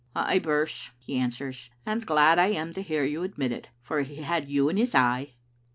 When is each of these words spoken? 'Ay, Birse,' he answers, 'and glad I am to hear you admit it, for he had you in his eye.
'Ay, 0.15 0.39
Birse,' 0.39 0.89
he 0.97 1.15
answers, 1.15 1.69
'and 1.85 2.07
glad 2.07 2.39
I 2.39 2.47
am 2.47 2.73
to 2.73 2.81
hear 2.81 3.03
you 3.03 3.21
admit 3.21 3.51
it, 3.51 3.69
for 3.83 4.01
he 4.01 4.15
had 4.23 4.49
you 4.49 4.67
in 4.67 4.77
his 4.77 4.95
eye. 4.95 5.35